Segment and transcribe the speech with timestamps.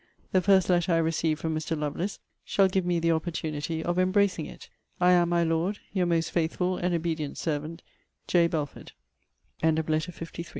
[0.31, 1.77] The first letter I receive from Mr.
[1.77, 4.67] Lovelace shall give me the opportunity of embracing it.
[4.99, 7.83] I am, my Lord, Your most faithful and obedient servant,
[8.25, 8.47] J.
[8.47, 8.93] BELFORD.
[9.61, 9.85] LETTER LIV MR.
[9.85, 10.45] BELFORD, TO LORD M.